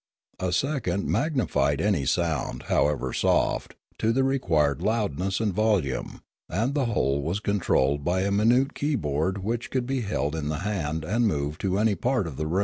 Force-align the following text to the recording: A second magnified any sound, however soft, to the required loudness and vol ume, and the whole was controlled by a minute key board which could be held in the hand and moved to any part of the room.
A 0.39 0.51
second 0.51 1.05
magnified 1.07 1.79
any 1.79 2.07
sound, 2.07 2.63
however 2.69 3.13
soft, 3.13 3.75
to 3.99 4.11
the 4.11 4.23
required 4.23 4.81
loudness 4.81 5.39
and 5.39 5.53
vol 5.53 5.85
ume, 5.85 6.21
and 6.49 6.73
the 6.73 6.85
whole 6.85 7.21
was 7.21 7.39
controlled 7.39 8.03
by 8.03 8.21
a 8.21 8.31
minute 8.31 8.73
key 8.73 8.95
board 8.95 9.43
which 9.43 9.69
could 9.69 9.85
be 9.85 10.01
held 10.01 10.33
in 10.35 10.49
the 10.49 10.61
hand 10.65 11.05
and 11.05 11.27
moved 11.27 11.61
to 11.61 11.77
any 11.77 11.93
part 11.93 12.25
of 12.25 12.35
the 12.37 12.47
room. 12.47 12.59